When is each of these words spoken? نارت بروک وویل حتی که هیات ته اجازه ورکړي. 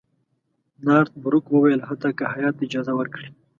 نارت 0.85 1.13
بروک 1.21 1.45
وویل 1.51 1.81
حتی 1.89 2.09
که 2.17 2.25
هیات 2.33 2.55
ته 2.59 2.63
اجازه 2.67 2.93
ورکړي. 2.95 3.27